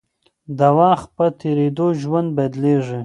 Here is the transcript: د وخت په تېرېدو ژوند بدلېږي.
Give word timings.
د 0.57 0.61
وخت 0.79 1.07
په 1.17 1.25
تېرېدو 1.41 1.87
ژوند 2.01 2.29
بدلېږي. 2.37 2.99